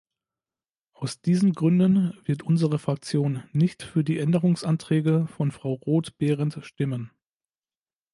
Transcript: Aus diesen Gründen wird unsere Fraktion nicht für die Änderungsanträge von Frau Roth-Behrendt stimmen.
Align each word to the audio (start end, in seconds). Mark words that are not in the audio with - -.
Aus 0.93 1.21
diesen 1.21 1.53
Gründen 1.53 2.11
wird 2.25 2.41
unsere 2.41 2.79
Fraktion 2.79 3.43
nicht 3.51 3.83
für 3.83 4.03
die 4.03 4.17
Änderungsanträge 4.17 5.27
von 5.27 5.51
Frau 5.51 5.73
Roth-Behrendt 5.73 6.57
stimmen. 6.65 7.11